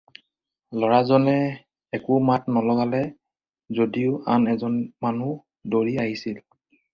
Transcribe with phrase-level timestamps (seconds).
[0.83, 1.35] ল'ৰাজনে
[1.97, 3.01] একো মাত নলগালে
[3.81, 5.31] যদিও আন এজন মানুহ
[5.77, 6.43] দৌৰি আহিল।